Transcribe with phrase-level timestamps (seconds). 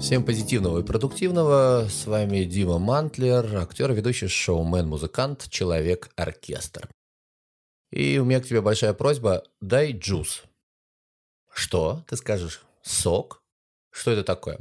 [0.00, 1.86] Всем позитивного и продуктивного.
[1.88, 6.88] С вами Дима Мантлер, актер, ведущий шоумен, музыкант, человек-оркестр.
[7.92, 9.44] И у меня к тебе большая просьба.
[9.60, 10.44] Дай джуз.
[11.52, 12.02] Что?
[12.08, 13.42] Ты скажешь, сок?
[13.92, 14.60] Что это такое?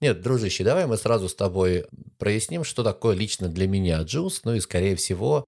[0.00, 1.86] Нет, дружище, давай мы сразу с тобой
[2.18, 4.42] проясним, что такое лично для меня джуз.
[4.42, 5.44] Ну и, скорее всего,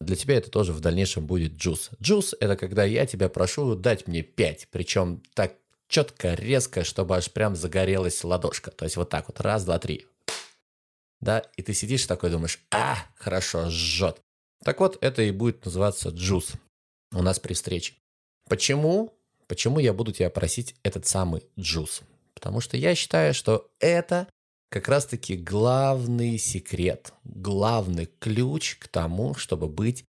[0.00, 1.90] для тебя это тоже в дальнейшем будет джуз.
[2.00, 5.56] Джуз– это когда я тебя прошу дать мне 5, причем так
[5.88, 8.70] четко, резко, чтобы аж прям загорелась ладошка.
[8.70, 10.06] То есть вот так вот, раз, два, три.
[11.20, 14.20] Да, и ты сидишь такой думаешь, а, хорошо, жжет.
[14.62, 16.52] Так вот, это и будет называться джуз
[17.12, 17.94] у нас при встрече.
[18.48, 19.14] Почему?
[19.46, 22.02] Почему я буду тебя просить этот самый джуз?
[22.34, 24.28] Потому что я считаю, что это
[24.70, 30.04] как раз-таки главный секрет, главный ключ к тому, чтобы быть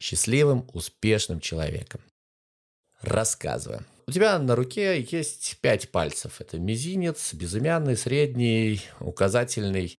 [0.00, 2.00] счастливым, успешным человеком.
[3.00, 3.84] Рассказываю.
[4.06, 6.40] У тебя на руке есть пять пальцев.
[6.40, 9.96] Это мизинец, безымянный, средний, указательный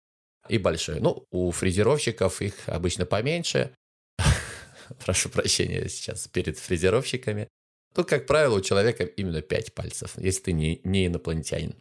[0.50, 1.00] и большой.
[1.00, 3.74] Ну, у фрезеровщиков их обычно поменьше.
[5.06, 7.48] Прошу прощения сейчас перед фрезеровщиками.
[7.94, 11.76] Тут, как правило, у человека именно пять пальцев, если ты не, не инопланетянин.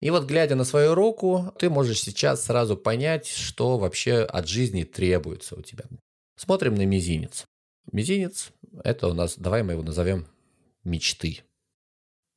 [0.00, 4.84] И вот глядя на свою руку, ты можешь сейчас сразу понять, что вообще от жизни
[4.84, 5.84] требуется у тебя.
[6.36, 7.44] Смотрим на мизинец.
[7.90, 8.50] Мизинец–
[8.84, 10.26] это у нас, давай мы его назовем
[10.84, 11.40] мечты.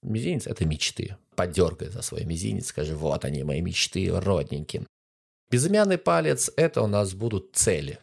[0.01, 1.17] Мизинец– это мечты.
[1.35, 4.85] Подергай за свой мизинец, скажи, вот они, мои мечты, родненькие.
[5.49, 7.99] Безымянный палец– это у нас будут цели.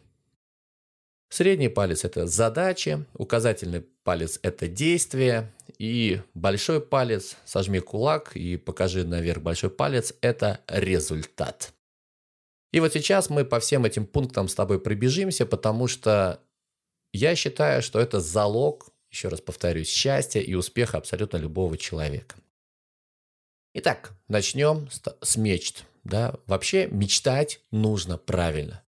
[1.29, 9.03] Средний палец– это задачи, указательный палец– это действия, и большой палец, сожми кулак и покажи
[9.03, 11.73] наверх большой палец– это результат.
[12.71, 16.39] И вот сейчас мы по всем этим пунктам с тобой пробежимся, потому что
[17.13, 22.35] я считаю, что это залог, еще раз повторюсь, счастья и успеха абсолютно любого человека.
[23.75, 24.89] Итак, начнем
[25.21, 25.85] с мечт.
[26.03, 26.35] Да?
[26.47, 28.83] Вообще мечтать нужно правильно.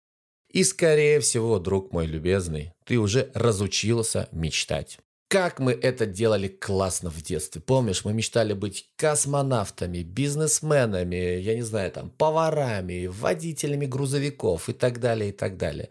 [0.50, 4.98] И, скорее всего, друг мой любезный, ты уже разучился мечтать.
[5.28, 7.60] Как мы это делали классно в детстве.
[7.60, 15.00] Помнишь, мы мечтали быть космонавтами, бизнесменами, я не знаю, там, поварами, водителями грузовиков и так
[15.00, 15.90] далее, и так далее.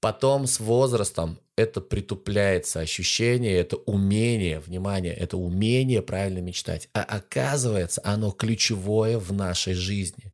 [0.00, 6.88] Потом с возрастом это притупляется ощущение, это умение, внимание, это умение правильно мечтать.
[6.94, 10.32] А оказывается, оно ключевое в нашей жизни.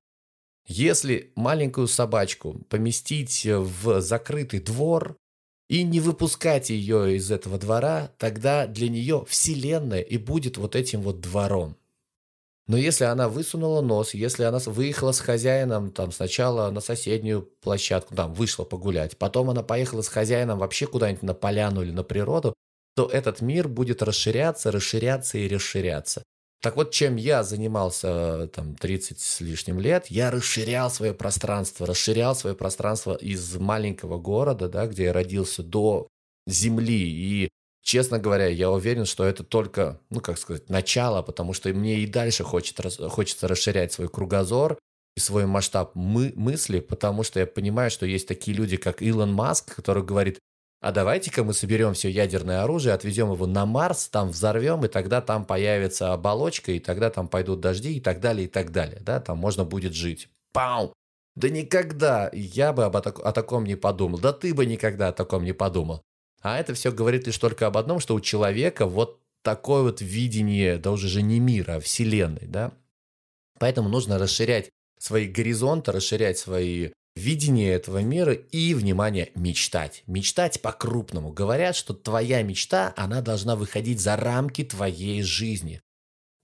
[0.68, 5.16] Если маленькую собачку поместить в закрытый двор
[5.68, 11.02] и не выпускать ее из этого двора, тогда для нее Вселенная и будет вот этим
[11.02, 11.76] вот двором.
[12.68, 18.14] Но если она высунула нос, если она выехала с хозяином там сначала на соседнюю площадку,
[18.14, 22.54] там вышла погулять, потом она поехала с хозяином вообще куда-нибудь на поляну или на природу,
[22.96, 26.24] то этот мир будет расширяться, расширяться и расширяться.
[26.62, 32.34] Так вот, чем я занимался там 30 с лишним лет, я расширял свое пространство, расширял
[32.34, 36.08] свое пространство из маленького города, да, где я родился, до
[36.46, 37.08] земли.
[37.08, 37.48] И,
[37.86, 42.06] честно говоря, я уверен, что это только, ну, как сказать, начало, потому что мне и
[42.06, 44.76] дальше хочет, хочется расширять свой кругозор
[45.16, 49.32] и свой масштаб мы, мысли, потому что я понимаю, что есть такие люди, как Илон
[49.32, 50.40] Маск, который говорит,
[50.82, 55.20] а давайте-ка мы соберем все ядерное оружие, отвезем его на Марс, там взорвем, и тогда
[55.20, 58.98] там появится оболочка, и тогда там пойдут дожди, и так далее, и так далее.
[59.00, 60.28] Да, там можно будет жить.
[60.52, 60.92] Пау!
[61.36, 64.18] Да никогда я бы об, о таком не подумал.
[64.18, 66.02] Да ты бы никогда о таком не подумал.
[66.42, 70.76] А это все говорит лишь только об одном, что у человека вот такое вот видение,
[70.78, 72.72] да уже же не мира, а вселенной, да.
[73.58, 80.02] Поэтому нужно расширять свои горизонты, расширять свои видение этого мира и, внимание, мечтать.
[80.06, 81.32] Мечтать по-крупному.
[81.32, 85.80] Говорят, что твоя мечта, она должна выходить за рамки твоей жизни.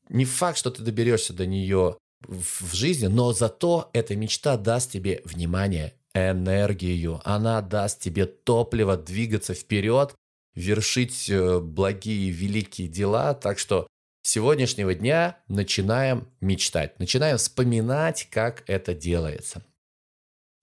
[0.09, 5.23] Не факт, что ты доберешься до нее в жизни, но зато эта мечта даст тебе
[5.25, 7.21] внимание, энергию.
[7.25, 10.15] Она даст тебе топливо двигаться вперед,
[10.55, 13.35] вершить э, благие, великие дела.
[13.35, 13.87] Так что
[14.23, 19.65] с сегодняшнего дня начинаем мечтать, начинаем вспоминать, как это делается.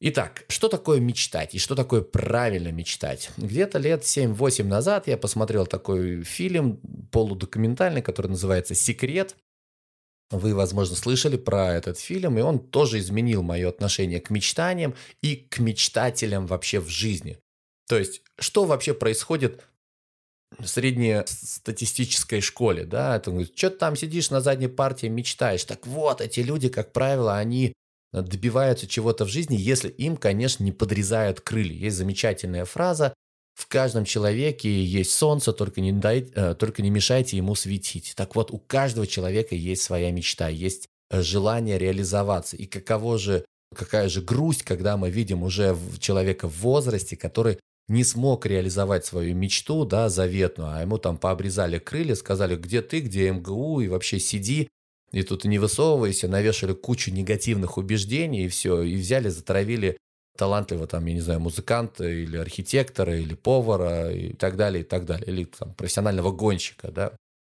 [0.01, 3.31] Итак, что такое мечтать и что такое правильно мечтать?
[3.35, 6.77] Где-то лет 7-8 назад я посмотрел такой фильм
[7.11, 9.35] полудокументальный, который называется «Секрет».
[10.31, 15.35] Вы, возможно, слышали про этот фильм, и он тоже изменил мое отношение к мечтаниям и
[15.35, 17.39] к мечтателям вообще в жизни.
[17.87, 19.63] То есть, что вообще происходит
[20.57, 25.63] в среднестатистической школе, да, это что ты там сидишь на задней партии, мечтаешь.
[25.63, 27.73] Так вот, эти люди, как правило, они
[28.11, 31.75] добиваются чего-то в жизни, если им, конечно, не подрезают крылья.
[31.75, 33.13] Есть замечательная фраза
[33.59, 38.13] «В каждом человеке есть солнце, только не, дай, э, только не мешайте ему светить».
[38.15, 42.55] Так вот, у каждого человека есть своя мечта, есть желание реализоваться.
[42.55, 43.43] И каково же,
[43.75, 47.59] какая же грусть, когда мы видим уже человека в возрасте, который
[47.89, 53.01] не смог реализовать свою мечту, да, заветную, а ему там пообрезали крылья, сказали, где ты,
[53.01, 54.69] где МГУ, и вообще сиди,
[55.11, 59.97] и тут не высовывайся, навешали кучу негативных убеждений, и все, и взяли, затравили
[60.39, 65.05] талантливого, там, я не знаю, музыканта или архитектора, или повара, и так далее, и так
[65.05, 67.11] далее, или там профессионального гонщика, да.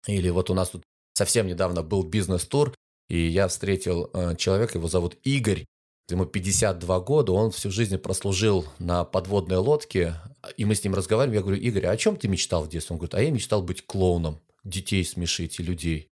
[0.08, 0.82] Или вот у нас тут
[1.14, 2.74] совсем недавно был бизнес-тур,
[3.08, 5.66] и я встретил э, человека, его зовут Игорь,
[6.10, 10.16] ему 52 года, он всю жизнь прослужил на подводной лодке,
[10.58, 12.96] и мы с ним разговариваем, я говорю, Игорь, а о чем ты мечтал в детстве?
[12.96, 16.08] Он говорит, а я мечтал быть клоуном, детей смешить и людей.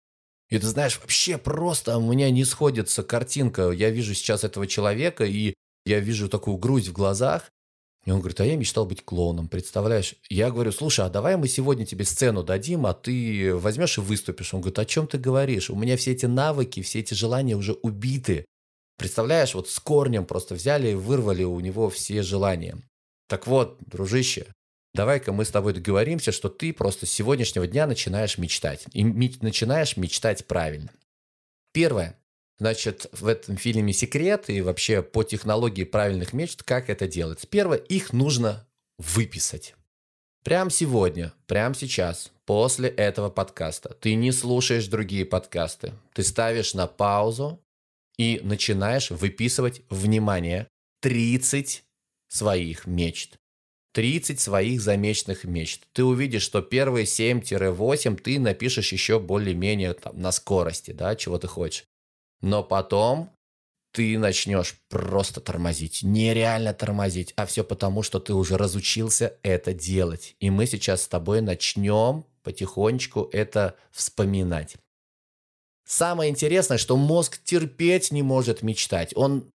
[0.49, 3.71] И ты знаешь, вообще просто у меня не сходится картинка.
[3.71, 5.55] Я вижу сейчас этого человека, и
[5.87, 7.51] я вижу такую грусть в глазах.
[8.05, 10.15] И он говорит, а я мечтал быть клоуном, представляешь?
[10.29, 14.55] Я говорю, слушай, а давай мы сегодня тебе сцену дадим, а ты возьмешь и выступишь.
[14.55, 15.71] Он говорит, о чем ты говоришь?
[15.71, 18.45] У меня все эти навыки, все эти желания уже убиты.
[18.97, 22.81] Представляешь, вот с корнем просто взяли и вырвали у него все желания.
[23.29, 24.47] Так вот, дружище,
[24.95, 28.87] давай-ка мы с тобой договоримся, что ты просто с сегодняшнего дня начинаешь мечтать.
[28.93, 30.91] И начинаешь мечтать правильно.
[31.73, 32.17] Первое.
[32.59, 37.47] Значит, в этом фильме секрет и вообще по технологии правильных мечт, как это делать.
[37.49, 38.67] Первое, их нужно
[38.99, 39.75] выписать.
[40.43, 45.93] Прямо сегодня, прямо сейчас, после этого подкаста, ты не слушаешь другие подкасты.
[46.15, 47.61] Ты ставишь на паузу
[48.17, 50.69] и начинаешь выписывать, внимание,
[51.03, 51.85] 30
[52.29, 53.39] своих мечт.
[53.93, 55.87] 30 своих замеченных мечт.
[55.93, 61.49] Ты увидишь, что первые 7-8 ты напишешь еще более-менее там, на скорости, да, чего ты
[61.49, 61.85] хочешь.
[62.41, 63.31] Но потом
[63.93, 70.37] ты начнешь просто тормозить, нереально тормозить, а все потому, что ты уже разучился это делать.
[70.39, 74.77] И мы сейчас с тобой начнем потихонечку это вспоминать.
[75.87, 79.13] Самое интересное, что мозг терпеть не может мечтать.
[79.17, 79.51] Он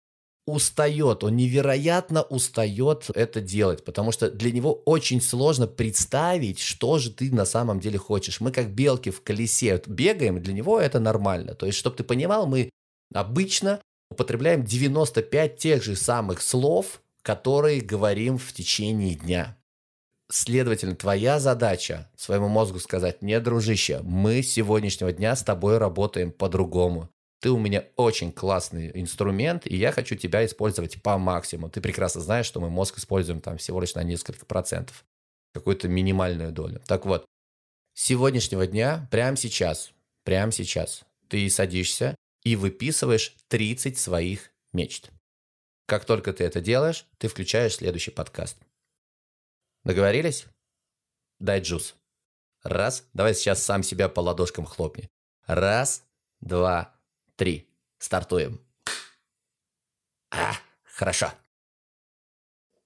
[0.50, 7.10] устает, он невероятно устает это делать, потому что для него очень сложно представить, что же
[7.10, 8.40] ты на самом деле хочешь.
[8.40, 11.54] Мы как белки в колесе бегаем, для него это нормально.
[11.54, 12.70] То есть, чтобы ты понимал, мы
[13.14, 13.80] обычно
[14.10, 19.56] употребляем 95 тех же самых слов, которые говорим в течение дня.
[20.30, 26.30] Следовательно, твоя задача своему мозгу сказать, не, дружище, мы с сегодняшнего дня с тобой работаем
[26.30, 27.08] по-другому.
[27.40, 31.70] Ты у меня очень классный инструмент, и я хочу тебя использовать по максимуму.
[31.70, 35.04] Ты прекрасно знаешь, что мы мозг используем там всего лишь на несколько процентов,
[35.54, 36.82] какую-то минимальную долю.
[36.86, 37.24] Так вот,
[37.94, 39.92] с сегодняшнего дня, прямо сейчас,
[40.24, 42.14] прямо сейчас, ты садишься
[42.44, 45.10] и выписываешь 30 своих мечт.
[45.86, 48.58] Как только ты это делаешь, ты включаешь следующий подкаст.
[49.82, 50.44] Договорились?
[51.38, 51.96] Дай джуз.
[52.62, 53.06] Раз.
[53.14, 55.08] Давай сейчас сам себя по ладошкам хлопни.
[55.46, 56.04] Раз,
[56.40, 56.99] два,
[57.40, 57.66] три.
[57.98, 58.60] Стартуем.
[60.30, 60.52] А,
[60.84, 61.32] хорошо.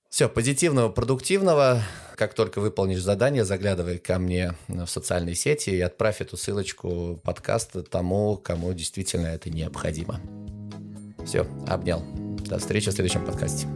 [0.09, 1.83] Все, позитивного, продуктивного.
[2.15, 7.83] Как только выполнишь задание, заглядывай ко мне в социальные сети и отправь эту ссылочку подкаста
[7.83, 10.21] тому, кому действительно это необходимо.
[11.27, 12.05] Все, обнял.
[12.47, 13.67] До встречи в следующем подкасте.